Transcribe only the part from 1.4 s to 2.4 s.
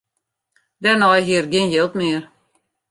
gjin jild mear.